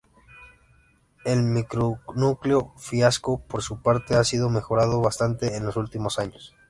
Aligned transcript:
El 1.25 1.43
micronúcleo 1.43 2.73
Fiasco 2.79 3.39
por 3.47 3.61
su 3.61 3.83
parte, 3.83 4.15
ha 4.15 4.23
sido 4.23 4.49
mejorado 4.49 4.99
bastante 4.99 5.55
en 5.55 5.63
los 5.63 5.75
últimos 5.77 6.17
años. 6.17 6.55